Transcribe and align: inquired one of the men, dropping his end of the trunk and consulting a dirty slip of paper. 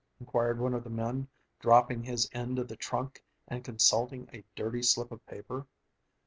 inquired 0.19 0.59
one 0.59 0.73
of 0.73 0.83
the 0.83 0.89
men, 0.89 1.27
dropping 1.59 2.01
his 2.01 2.27
end 2.33 2.57
of 2.57 2.67
the 2.67 2.75
trunk 2.75 3.23
and 3.47 3.63
consulting 3.63 4.27
a 4.33 4.43
dirty 4.55 4.81
slip 4.81 5.11
of 5.11 5.23
paper. 5.27 5.67